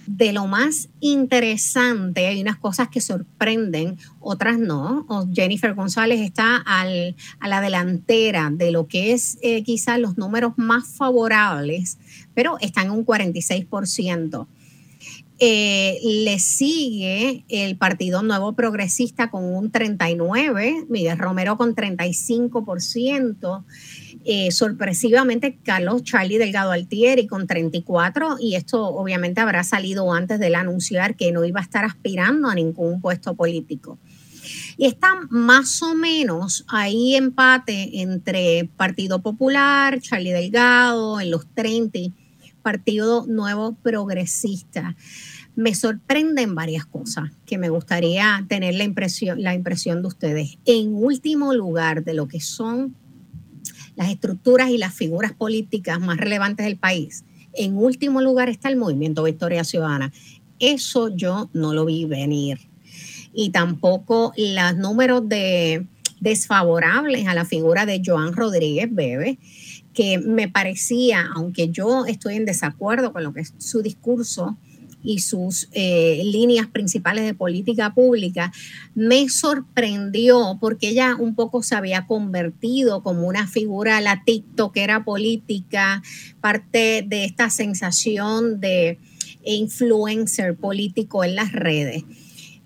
[0.05, 5.07] de lo más interesante, hay unas cosas que sorprenden, otras no.
[5.33, 10.53] Jennifer González está al, a la delantera de lo que es eh, quizás los números
[10.55, 11.97] más favorables,
[12.35, 14.45] pero está en un 46%.
[15.39, 23.63] Eh, le sigue el Partido Nuevo Progresista con un 39, Miguel Romero con 35%.
[24.25, 30.53] Eh, sorpresivamente Carlos Charlie Delgado Altieri con 34 y esto obviamente habrá salido antes de
[30.55, 33.97] anunciar que no iba a estar aspirando a ningún puesto político.
[34.77, 41.99] Y está más o menos ahí empate entre Partido Popular, Charlie Delgado en los 30,
[42.61, 44.95] Partido Nuevo Progresista.
[45.55, 50.57] Me sorprenden varias cosas que me gustaría tener la impresión, la impresión de ustedes.
[50.65, 52.95] En último lugar, de lo que son
[53.95, 57.23] las estructuras y las figuras políticas más relevantes del país.
[57.53, 60.11] En último lugar está el movimiento Victoria Ciudadana.
[60.59, 62.59] Eso yo no lo vi venir.
[63.33, 65.85] Y tampoco los números de
[66.19, 69.37] desfavorables a la figura de Joan Rodríguez Bebe,
[69.93, 74.57] que me parecía, aunque yo estoy en desacuerdo con lo que es su discurso,
[75.07, 78.51] y sus eh, líneas principales de política pública,
[78.93, 86.03] me sorprendió porque ella un poco se había convertido como una figura, la TikTokera política,
[86.41, 88.99] parte de esta sensación de
[89.45, 92.03] influencer político en las redes.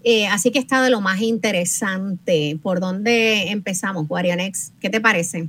[0.03, 2.57] Eh, así que está de lo más interesante.
[2.63, 4.73] ¿Por dónde empezamos, Guarianex?
[4.79, 5.47] ¿Qué te parece?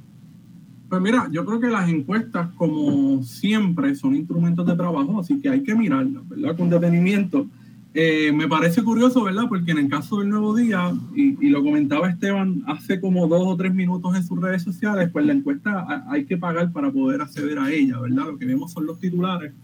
[0.92, 5.48] Pues mira, yo creo que las encuestas, como siempre, son instrumentos de trabajo, así que
[5.48, 6.54] hay que mirarlas, ¿verdad?
[6.54, 7.46] Con detenimiento.
[7.94, 9.44] Eh, me parece curioso, ¿verdad?
[9.48, 13.56] Porque en el caso del Nuevo Día, y, lo comentaba Esteban hace como dos o
[13.56, 17.58] tres minutos en sus redes sociales, pues la encuesta hay que pagar para poder acceder
[17.58, 18.26] a ella, ¿verdad?
[18.26, 19.54] Lo que vemos son los titulares.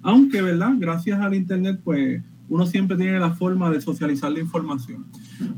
[0.00, 0.72] Aunque, ¿verdad?
[0.78, 5.04] Gracias al Internet, pues uno siempre tiene la forma de socializar la información.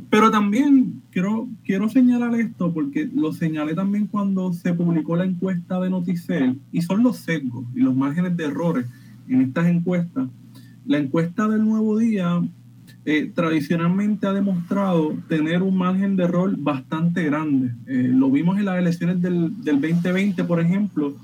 [0.09, 5.81] Pero también quiero, quiero señalar esto porque lo señalé también cuando se publicó la encuesta
[5.81, 8.87] de Noticel y son los sesgos y los márgenes de errores
[9.29, 10.29] en estas encuestas,
[10.87, 12.42] la encuesta del nuevo día
[13.05, 17.72] eh, tradicionalmente ha demostrado tener un margen de error bastante grande.
[17.87, 21.14] Eh, lo vimos en las elecciones del, del 2020, por ejemplo,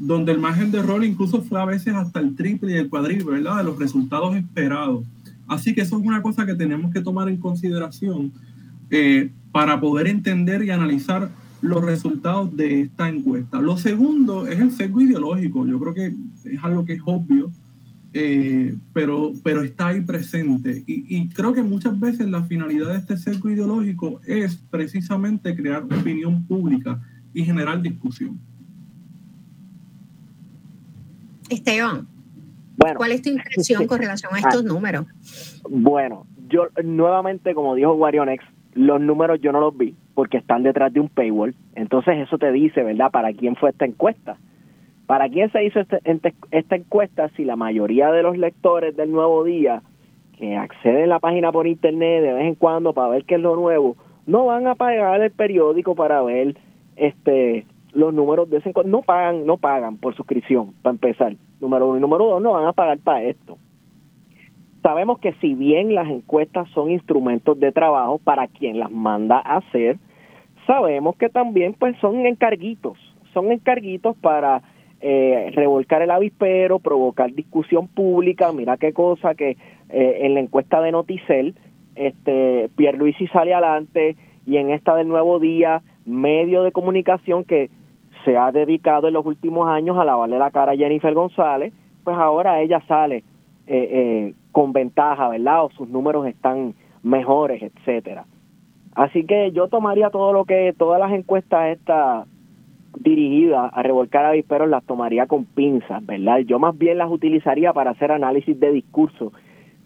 [0.00, 3.36] donde el margen de error incluso fue a veces hasta el triple y el cuadriple,
[3.36, 3.58] ¿verdad?
[3.58, 5.04] De los resultados esperados.
[5.46, 8.32] Así que eso es una cosa que tenemos que tomar en consideración
[8.90, 13.60] eh, para poder entender y analizar los resultados de esta encuesta.
[13.60, 15.66] Lo segundo es el sesgo ideológico.
[15.66, 17.52] Yo creo que es algo que es obvio,
[18.14, 20.82] eh, pero, pero está ahí presente.
[20.86, 25.82] Y, y, creo que muchas veces la finalidad de este sesgo ideológico es precisamente crear
[25.82, 27.02] opinión pública
[27.34, 28.38] y generar discusión.
[31.50, 32.06] Esteban,
[32.76, 35.06] bueno, ¿cuál es tu impresión con relación a estos números?
[35.68, 38.42] Bueno, yo nuevamente, como dijo Guarionex,
[38.74, 41.54] los números yo no los vi porque están detrás de un paywall.
[41.74, 44.38] Entonces eso te dice, ¿verdad?, para quién fue esta encuesta.
[45.06, 49.42] ¿Para quién se hizo este, esta encuesta si la mayoría de los lectores del Nuevo
[49.44, 49.82] Día
[50.38, 53.40] que acceden a la página por internet de vez en cuando para ver qué es
[53.40, 56.56] lo nuevo, no van a pagar el periódico para ver
[56.96, 61.98] este los números de ese no pagan no pagan por suscripción para empezar número uno.
[61.98, 63.58] Y número dos no van a pagar para esto.
[64.82, 69.58] Sabemos que si bien las encuestas son instrumentos de trabajo para quien las manda a
[69.58, 69.98] hacer
[70.66, 72.98] sabemos que también pues son encarguitos
[73.32, 74.62] son encarguitos para
[75.00, 78.52] eh, revolcar el avispero provocar discusión pública.
[78.52, 79.56] Mira qué cosa que
[79.88, 81.54] eh, en la encuesta de Noticel
[81.94, 87.70] este Pierluisi sale adelante y en esta del nuevo día medio de comunicación que
[88.24, 91.72] se ha dedicado en los últimos años a lavarle la cara a Jennifer González,
[92.04, 93.24] pues ahora ella sale eh,
[93.66, 95.64] eh, con ventaja, ¿verdad?
[95.64, 98.24] O sus números están mejores, etcétera.
[98.94, 102.26] Así que yo tomaría todo lo que, todas las encuestas estas
[102.98, 106.40] dirigidas a revolcar a avisperos las tomaría con pinzas, ¿verdad?
[106.40, 109.32] Yo más bien las utilizaría para hacer análisis de discurso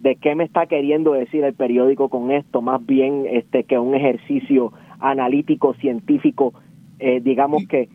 [0.01, 3.95] de qué me está queriendo decir el periódico con esto, más bien este que un
[3.95, 6.53] ejercicio analítico científico,
[6.99, 7.89] eh, digamos que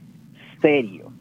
[0.62, 1.12] serio.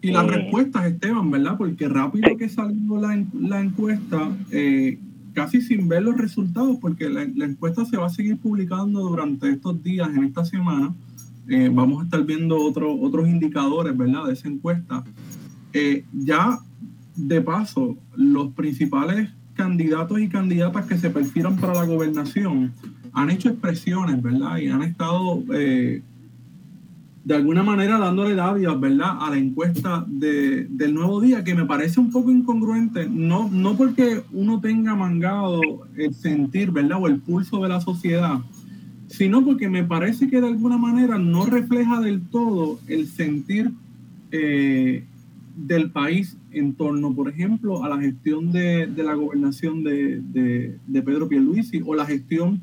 [0.00, 1.56] Y las eh, respuestas, Esteban, ¿verdad?
[1.56, 4.98] Porque rápido que salió la, la encuesta, eh,
[5.32, 9.82] casi sin ver los resultados, porque la, encuesta se va a seguir publicando durante estos
[9.82, 10.94] días, en esta semana.
[11.48, 14.26] Eh, vamos a estar viendo otro, otros indicadores, ¿verdad?
[14.26, 15.04] De esa encuesta.
[16.12, 16.58] ya
[17.16, 22.72] de paso, los principales candidatos y candidatas que se perfilan para la gobernación
[23.12, 24.58] han hecho expresiones, ¿verdad?
[24.58, 25.42] Y han estado
[27.24, 31.66] de alguna manera dándole davias, ¿verdad?, a la encuesta de, del nuevo día, que me
[31.66, 35.60] parece un poco incongruente, no, no porque uno tenga mangado
[35.96, 38.40] el sentir, ¿verdad?, o el pulso de la sociedad,
[39.08, 43.72] sino porque me parece que de alguna manera no refleja del todo el sentir
[44.30, 45.04] eh,
[45.56, 50.78] del país en torno, por ejemplo, a la gestión de, de la gobernación de, de,
[50.86, 51.28] de Pedro
[51.84, 52.62] o la gestión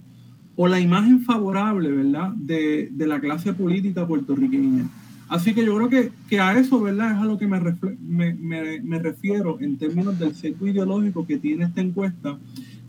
[0.55, 4.87] o la imagen favorable, ¿verdad?, de, de la clase política puertorriqueña.
[5.27, 7.13] Así que yo creo que, que, a eso, ¿verdad?
[7.13, 7.59] Es a lo que me,
[7.99, 12.37] me, me, refiero en términos del sesgo ideológico que tiene esta encuesta,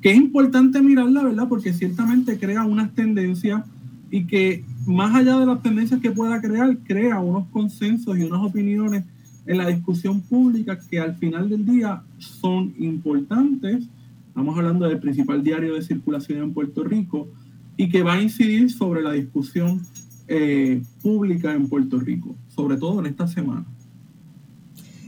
[0.03, 1.49] que es importante mirarla, ¿verdad?
[1.49, 3.65] Porque ciertamente crea unas tendencias
[4.11, 8.43] y que más allá de las tendencias que pueda crear, crea unos consensos y unas
[8.43, 9.05] opiniones
[9.47, 13.85] en la discusión pública que al final del día son importantes.
[14.29, 17.29] Estamos hablando del principal diario de circulación en Puerto Rico,
[17.77, 19.83] y que va a incidir sobre la discusión
[20.29, 23.65] eh, pública en Puerto Rico, sobre todo en esta semana.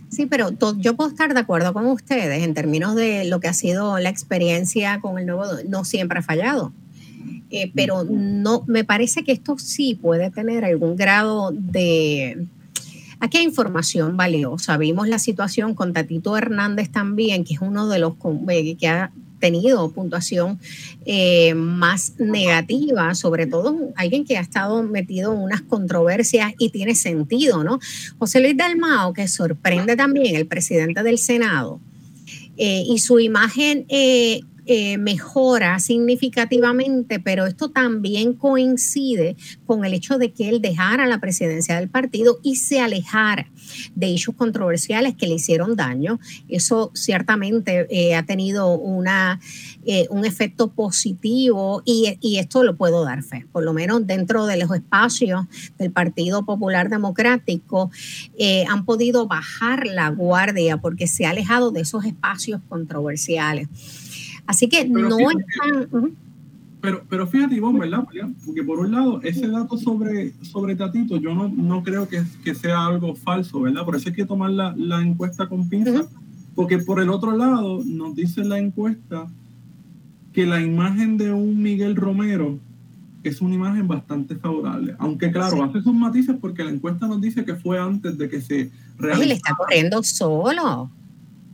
[0.08, 3.52] Sí, pero yo puedo estar de acuerdo con ustedes en términos de lo que ha
[3.52, 6.72] sido la experiencia con el nuevo, no siempre ha fallado.
[7.50, 12.46] Eh, pero no, me parece que esto sí puede tener algún grado de,
[13.20, 14.76] Aquí hay información valiosa.
[14.76, 18.14] Vimos la situación con Tatito Hernández también, que es uno de los
[18.48, 20.58] eh, que ha tenido puntuación
[21.06, 26.94] eh, más negativa, sobre todo alguien que ha estado metido en unas controversias y tiene
[26.94, 27.80] sentido, ¿no?
[28.18, 31.80] José Luis Dalmao, que sorprende también, el presidente del Senado,
[32.56, 34.40] eh, y su imagen eh,
[34.70, 41.20] eh, mejora significativamente, pero esto también coincide con el hecho de que él dejara la
[41.20, 43.50] presidencia del partido y se alejara
[43.94, 46.20] de hechos controversiales que le hicieron daño.
[46.50, 49.40] Eso ciertamente eh, ha tenido una,
[49.86, 54.44] eh, un efecto positivo y, y, esto lo puedo dar fe, por lo menos dentro
[54.44, 55.46] de los espacios
[55.78, 57.90] del Partido Popular Democrático
[58.68, 63.68] han podido bajar la guardia porque se ha alejado de esos espacios controversiales.
[64.48, 66.16] Así que no es tan...
[66.80, 68.06] Pero, pero fíjate, Ivonne, ¿verdad?
[68.46, 72.54] Porque por un lado, ese dato sobre, sobre Tatito, yo no, no creo que, que
[72.54, 73.84] sea algo falso, ¿verdad?
[73.84, 76.08] Por eso hay que tomar la, la encuesta con pinzas,
[76.54, 79.26] Porque por el otro lado, nos dice la encuesta
[80.32, 82.58] que la imagen de un Miguel Romero
[83.24, 84.94] es una imagen bastante favorable.
[84.98, 88.40] Aunque claro, hace sus matices porque la encuesta nos dice que fue antes de que
[88.40, 89.26] se realizara.
[89.26, 90.90] le está corriendo solo.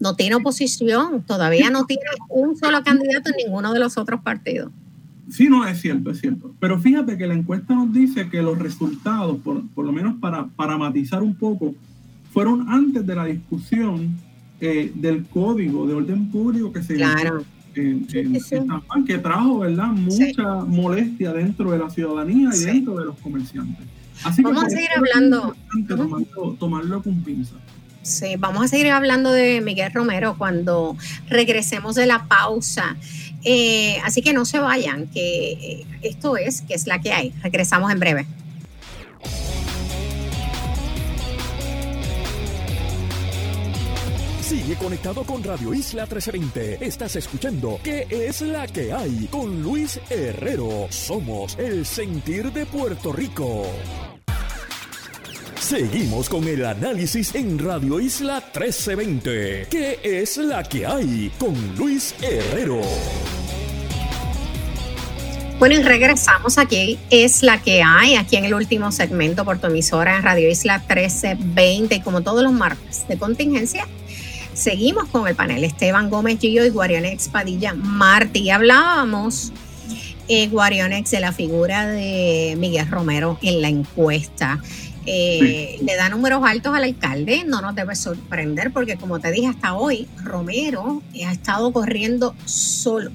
[0.05, 1.23] No tiene oposición.
[1.23, 4.71] Todavía no tiene un solo candidato en ninguno de los otros partidos.
[5.31, 6.55] Sí, no, es cierto, es cierto.
[6.61, 10.45] Pero fíjate que la encuesta nos dice que los resultados, por, por lo menos para,
[10.45, 11.75] para matizar un poco,
[12.35, 14.15] fueron antes de la discusión
[14.61, 17.43] eh, del código de orden público que se claro.
[17.75, 18.07] en,
[19.07, 19.87] que trajo ¿verdad?
[19.87, 23.87] mucha molestia dentro de la ciudadanía y dentro de los comerciantes.
[24.23, 25.57] Así vamos a seguir hablando.
[25.89, 27.57] Tomarlo, tomarlo con pinza.
[28.05, 30.95] Sí, vamos a seguir hablando de Miguel Romero cuando
[31.27, 32.97] regresemos de la pausa.
[33.45, 37.35] Eh, así que no se vayan, que eh, esto es, que es la que hay.
[37.43, 38.27] Regresamos en breve.
[44.43, 46.85] Sigue conectado con Radio Isla 1320.
[46.85, 49.29] Estás escuchando ¿Qué es la que hay?
[49.31, 50.89] Con Luis Herrero.
[50.91, 53.65] Somos el sentir de Puerto Rico.
[55.65, 59.69] Seguimos con el análisis en Radio Isla 1320.
[59.71, 61.33] ¿Qué es la que hay?
[61.39, 62.83] Con Luis Herrero.
[65.59, 66.99] Bueno, y regresamos aquí.
[67.09, 70.81] Es la que hay aquí en el último segmento por tu emisora en Radio Isla
[70.81, 71.95] 1320.
[71.95, 73.89] Y como todos los martes de contingencia,
[74.53, 78.51] seguimos con el panel Esteban Gómez Gillo y Guarionex Padilla Martí.
[78.51, 79.51] Hablábamos,
[80.29, 84.61] eh, Guarionex, de la figura de Miguel Romero en la encuesta.
[85.07, 89.49] Eh, le da números altos al alcalde, no nos debe sorprender porque como te dije
[89.49, 93.11] hasta hoy, Romero ha estado corriendo solo.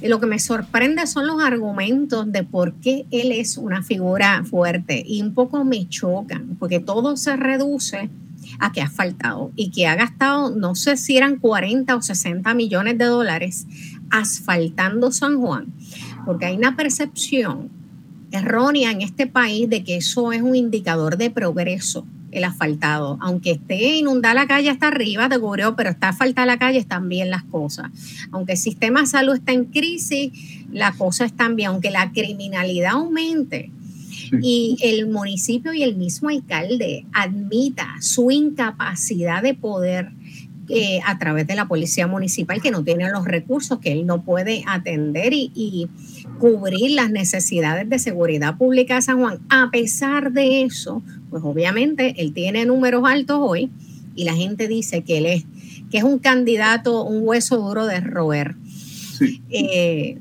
[0.00, 4.44] Y lo que me sorprende son los argumentos de por qué él es una figura
[4.44, 8.08] fuerte y un poco me chocan porque todo se reduce
[8.60, 12.54] a que ha faltado y que ha gastado, no sé si eran 40 o 60
[12.54, 13.66] millones de dólares
[14.08, 15.66] asfaltando San Juan,
[16.24, 17.79] porque hay una percepción
[18.32, 23.18] errónea en este país de que eso es un indicador de progreso, el asfaltado.
[23.20, 27.08] Aunque esté inundada la calle hasta arriba, te cubrió, pero está asfaltada la calle, están
[27.08, 27.90] bien las cosas.
[28.30, 30.32] Aunque el sistema de salud está en crisis,
[30.72, 31.70] la cosa está bien.
[31.70, 33.70] Aunque la criminalidad aumente
[34.42, 40.12] y el municipio y el mismo alcalde admita su incapacidad de poder
[40.72, 44.22] eh, a través de la policía municipal que no tiene los recursos, que él no
[44.22, 45.88] puede atender y,
[46.40, 49.38] cubrir las necesidades de seguridad pública de San Juan.
[49.50, 53.70] A pesar de eso, pues obviamente él tiene números altos hoy
[54.16, 55.44] y la gente dice que él es,
[55.90, 58.56] que es un candidato, un hueso duro de roer.
[59.50, 60.18] Eh,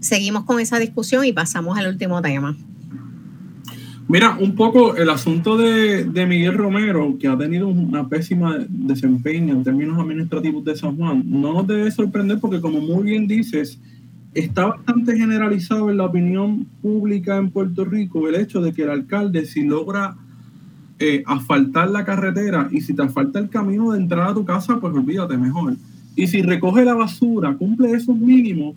[0.00, 2.56] seguimos con esa discusión y pasamos al último tema.
[4.08, 9.64] Mira, un poco el asunto de, Miguel Romero, que ha tenido una pésima desempeño en
[9.64, 13.78] términos administrativos de San Juan, no nos debe sorprender porque, como muy bien dices,
[14.34, 18.90] está bastante generalizado en la opinión pública en Puerto Rico el hecho de que el
[18.90, 20.16] alcalde, si logra
[20.98, 24.78] eh, asfaltar la carretera y si te asfalta el camino de entrada a tu casa,
[24.80, 25.76] pues olvídate mejor.
[26.16, 28.74] Y si recoge la basura, cumple esos mínimos,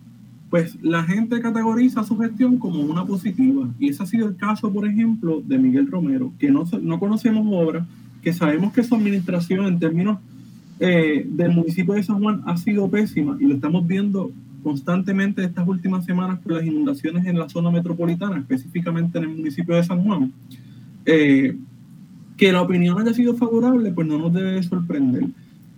[0.48, 3.68] pues la gente categoriza su gestión como una positiva.
[3.78, 7.44] Y ese ha sido el caso, por ejemplo, de Miguel Romero, que no, no conocemos
[7.50, 7.86] obra,
[8.22, 10.18] que sabemos que su administración en términos
[10.78, 14.30] eh, del municipio de San Juan ha sido pésima y lo estamos viendo
[14.62, 19.74] constantemente estas últimas semanas por las inundaciones en la zona metropolitana, específicamente en el municipio
[19.74, 20.32] de San Juan.
[21.04, 21.56] Eh,
[22.36, 25.26] que la opinión haya sido favorable, pues no nos debe sorprender.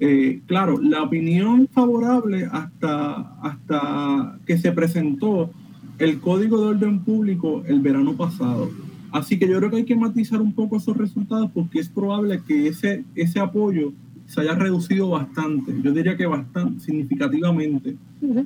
[0.01, 5.51] Eh, claro, la opinión favorable hasta, hasta que se presentó
[5.99, 8.71] el Código de Orden Público el verano pasado.
[9.13, 12.43] Así que yo creo que hay que matizar un poco esos resultados porque es probable
[12.47, 13.93] que ese, ese apoyo
[14.27, 17.97] se haya reducido bastante, yo diría que bastante significativamente,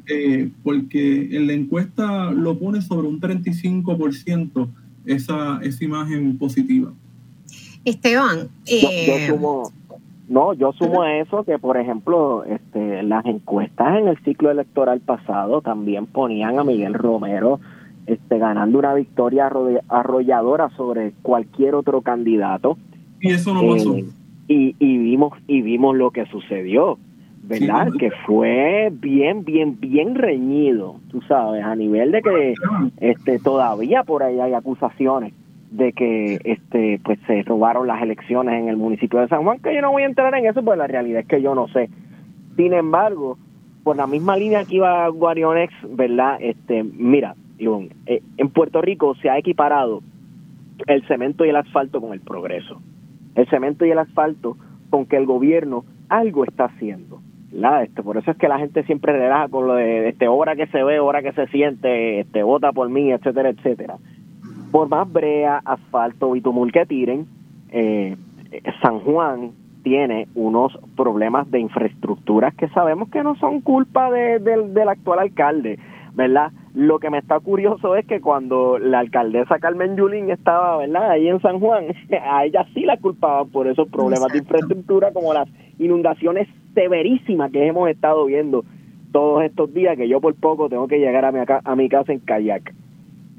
[0.07, 4.69] eh, porque en la encuesta lo pone sobre un 35%
[5.07, 6.93] esa, esa imagen positiva.
[7.85, 9.33] Esteban, eh,
[10.29, 15.01] no, yo sumo a eso que, por ejemplo, este, las encuestas en el ciclo electoral
[15.01, 17.61] pasado también ponían a Miguel Romero
[18.07, 19.51] este, ganando una victoria
[19.89, 22.77] arrolladora sobre cualquier otro candidato.
[23.21, 23.97] Y eso no pasó.
[23.97, 24.07] Eh,
[24.49, 26.99] y, y, vimos, y vimos lo que sucedió,
[27.43, 27.89] ¿verdad?
[27.99, 32.55] que fue bien, bien, bien reñido, tú sabes, a nivel de que
[33.01, 35.33] este, todavía por ahí hay acusaciones
[35.71, 39.75] de que este pues se robaron las elecciones en el municipio de San Juan, que
[39.75, 41.91] yo no voy a entrar en eso, pues la realidad es que yo no sé.
[42.57, 43.37] Sin embargo,
[43.85, 46.39] por la misma línea que iba Guarionex, ¿verdad?
[46.41, 50.03] Este, mira, eh, en Puerto Rico se ha equiparado
[50.87, 52.81] el cemento y el asfalto con el progreso.
[53.39, 54.57] El cemento y el asfalto
[54.91, 57.21] con que el gobierno algo está haciendo.
[57.53, 57.85] ¿verdad?
[57.85, 60.67] Este, por eso es que la gente siempre relaja con lo de este, hora que
[60.67, 63.97] se ve, hora que se siente, este, vota por mí, etcétera, etcétera.
[64.73, 67.27] Por más brea, asfalto, bitumul que tiren,
[67.71, 68.17] eh,
[68.83, 74.89] San Juan tiene unos problemas de infraestructuras que sabemos que no son culpa de, del
[74.89, 75.79] actual alcalde,
[76.15, 76.51] ¿verdad?
[76.75, 81.11] Lo que me está curioso es que cuando la alcaldesa Carmen Yulín estaba, ¿verdad?
[81.11, 81.87] Ahí en San Juan,
[82.23, 85.49] a ella sí la culpaban por esos problemas de infraestructura como las
[85.79, 88.65] inundaciones severísimas que hemos estado viendo
[89.13, 92.13] todos estos días, que yo por poco tengo que llegar a mi, a mi casa
[92.13, 92.75] en kayak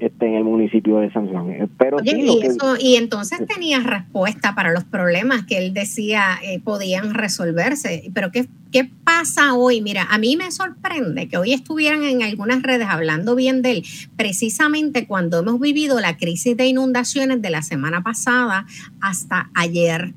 [0.00, 1.50] este, en el municipio de San Juan.
[1.50, 8.10] Eh, pero y, entonces tenía respuesta para los problemas que él decía eh, podían resolverse.
[8.14, 9.80] Pero ¿qué, ¿qué pasa hoy?
[9.80, 13.84] Mira, a mí me sorprende que hoy estuvieran en algunas redes hablando bien de él,
[14.16, 18.66] precisamente cuando hemos vivido la crisis de inundaciones de la semana pasada
[19.00, 20.14] hasta ayer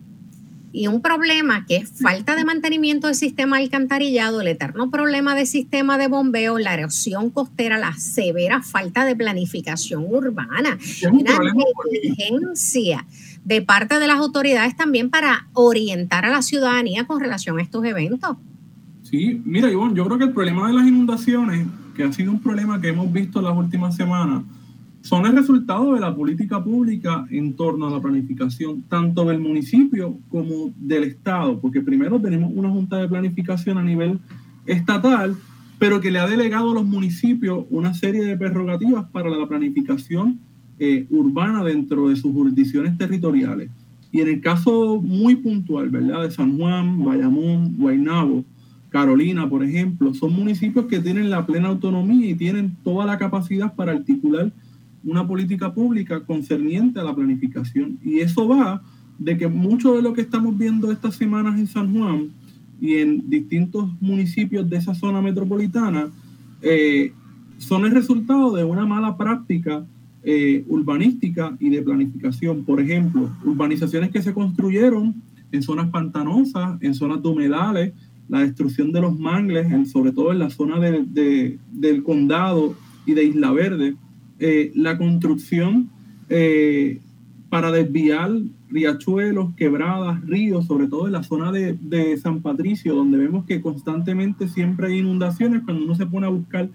[0.74, 5.46] y un problema que es falta de mantenimiento del sistema alcantarillado, el eterno problema del
[5.46, 10.80] sistema de bombeo, la erosión costera, la severa falta de planificación urbana,
[11.12, 13.06] una negligencia
[13.46, 17.86] de parte de las autoridades también para orientar a la ciudadanía con relación a estos
[17.86, 18.38] eventos.
[19.04, 22.40] Sí, mira, Ivonne, yo creo que el problema de las inundaciones, que ha sido un
[22.40, 24.42] problema que hemos visto en las últimas semanas,
[25.04, 30.18] son el resultado de la política pública en torno a la planificación, tanto del municipio
[30.30, 34.18] como del Estado, porque primero tenemos una junta de planificación a nivel
[34.66, 35.36] estatal,
[35.78, 40.40] pero que le ha delegado a los municipios una serie de prerrogativas para la planificación
[40.80, 43.70] eh, urbana dentro de sus jurisdicciones territoriales.
[44.10, 46.22] Y en el caso muy puntual, ¿verdad?
[46.22, 48.46] De San Juan, Bayamón, Guaynabo,
[48.88, 53.76] Carolina, por ejemplo, son municipios que tienen la plena autonomía y tienen toda la capacidad
[53.76, 54.50] para articular
[55.04, 58.00] una política pública concerniente a la planificación.
[58.04, 58.82] Y eso va
[59.20, 62.30] de que mucho de lo que estamos viendo estas semanas en San Juan
[62.82, 66.10] y en distintos municipios de esa zona metropolitana
[66.62, 67.14] eh,
[67.58, 69.86] son el resultado de una mala práctica
[70.24, 72.64] eh, urbanística y de planificación.
[72.64, 75.16] Por ejemplo, urbanizaciones que se construyeron
[75.52, 77.94] en zonas pantanosas, en zonas de humedales,
[78.30, 82.74] la destrucción de los mangles, sobre todo en la zona del condado
[83.06, 83.96] y de Isla Verde,
[84.46, 85.90] eh, la construcción
[86.28, 87.00] eh,
[87.48, 88.30] para desviar
[88.68, 94.50] riachuelos, quebradas, ríos, sobre todo en la zona de, San Patricio, donde vemos que constantemente
[94.50, 95.62] siempre hay inundaciones.
[95.64, 96.68] Cuando uno se pone a buscar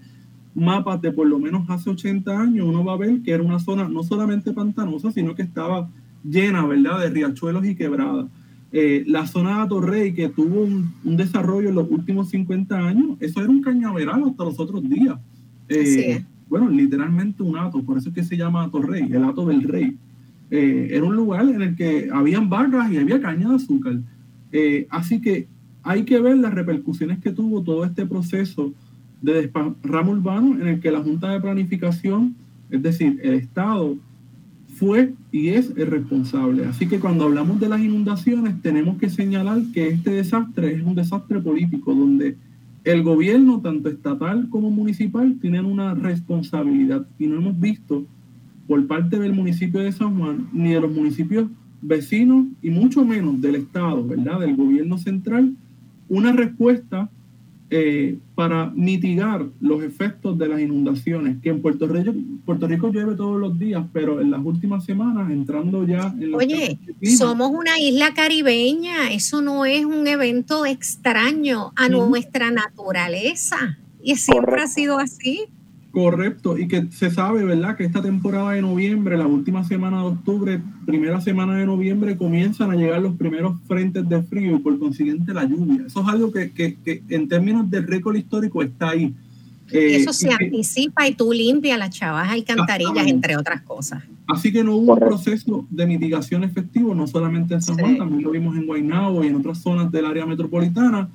[0.55, 3.59] mapas de por lo menos hace 80 años, uno va a ver que era una
[3.59, 5.91] zona no solamente pantanosa, sino que estaba
[6.23, 8.25] llena, ¿verdad?, de riachuelos y quebradas.
[8.71, 13.41] Eh, la zona de Atorrey, que tuvo un, desarrollo en los últimos 50 años, eso
[13.41, 15.19] era un cañaveral hasta los otros días.
[15.67, 19.45] Eh, bueno, literalmente un ato, por eso es que se llama Ato Rey, el ato
[19.45, 19.95] del rey.
[20.51, 23.99] Eh, era un lugar en el que habían vacas y había caña de azúcar.
[24.51, 25.47] Eh, así que
[25.83, 28.73] hay que ver las repercusiones que tuvo todo este proceso
[29.21, 32.35] de desparramo urbano en el que la Junta de Planificación,
[32.69, 33.95] es decir, el Estado,
[34.75, 36.65] fue y es el responsable.
[36.65, 40.95] Así que cuando hablamos de las inundaciones tenemos que señalar que este desastre es un
[40.95, 42.37] desastre político donde
[42.91, 48.03] el gobierno, tanto estatal como municipal, tienen una responsabilidad y no hemos visto
[48.67, 51.47] por parte del municipio de San Juan ni de los municipios
[51.83, 54.39] vecinos y mucho menos del Estado, ¿verdad?
[54.39, 55.53] Del gobierno central,
[56.07, 57.09] una respuesta
[57.71, 62.13] eh, para mitigar los efectos de las inundaciones, que en Puerto Rico,
[62.45, 66.79] Puerto Rico llueve todos los días, pero en las últimas semanas, entrando ya en Oye,
[67.15, 74.61] somos una isla caribeña, eso no es un evento extraño a nuestra naturaleza, y siempre
[74.61, 75.45] ha sido así.
[75.91, 80.07] Correcto, y que se sabe, ¿verdad?, que esta temporada de noviembre, la última semana de
[80.07, 84.77] octubre, primera semana de noviembre, comienzan a llegar los primeros frentes de frío y por
[84.77, 85.87] consiguiente la lluvia.
[85.87, 89.15] Eso es algo que, que, que en términos de récord histórico está ahí.
[89.71, 94.03] Eh, eso se anticipa y tú limpias las chavas alcantarillas, entre otras cosas.
[94.27, 98.23] Así que no hubo un proceso de mitigación efectivo, no solamente en San Juan, también
[98.23, 101.09] lo vimos en Guaynabo y en otras zonas del área metropolitana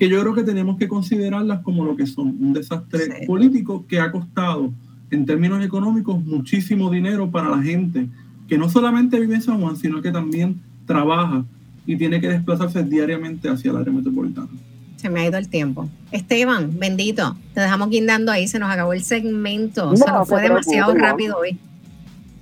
[0.00, 4.00] que yo creo que tenemos que considerarlas como lo que son, un desastre político que
[4.00, 4.72] ha costado
[5.10, 8.08] en términos económicos muchísimo dinero para la gente
[8.48, 11.44] que no solamente vive en San Juan, sino que también trabaja
[11.84, 14.48] y tiene que desplazarse diariamente hacia el área metropolitana.
[14.96, 15.86] Se me ha ido el tiempo.
[16.12, 20.94] Esteban, bendito, te dejamos guindando ahí, se nos acabó el segmento, se nos fue demasiado
[20.94, 21.58] rápido hoy.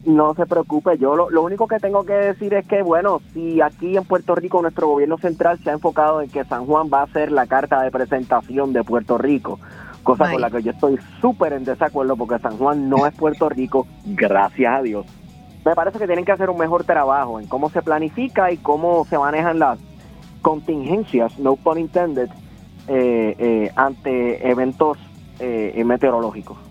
[0.05, 3.96] No se preocupe, yo lo, único que tengo que decir es que, bueno, si aquí
[3.96, 7.09] en Puerto Rico nuestro gobierno central se ha enfocado en que San Juan va a
[7.09, 9.59] ser la carta de presentación de Puerto Rico,
[10.05, 13.49] cosa con la que yo estoy súper en desacuerdo porque San Juan no es Puerto
[13.49, 15.05] Rico, gracias a Dios.
[15.64, 19.05] Me parece que tienen que hacer un mejor trabajo en cómo se planifica y cómo
[19.05, 19.80] se manejan las
[20.42, 22.30] contingencias, no pun intended,
[23.74, 24.96] ante eventos
[25.40, 26.68] meteorológicos.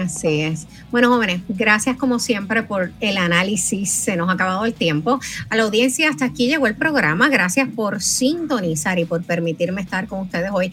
[0.00, 0.66] Así es.
[0.90, 3.90] Bueno, jóvenes, gracias como siempre por el análisis.
[3.90, 5.20] Se nos ha acabado el tiempo.
[5.50, 7.28] A la audiencia, hasta aquí llegó el programa.
[7.28, 10.72] Gracias por sintonizar y por permitirme estar con ustedes hoy.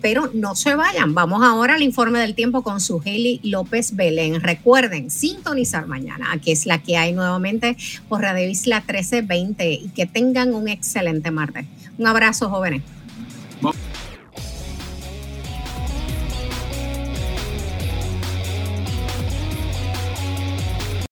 [0.00, 1.14] Pero no se vayan.
[1.14, 4.40] Vamos ahora al informe del tiempo con Sujeli López Belén.
[4.40, 7.76] Recuerden sintonizar mañana, que es la que hay nuevamente
[8.08, 11.66] por Radio Isla 1320 y que tengan un excelente martes.
[11.98, 12.82] Un abrazo, jóvenes.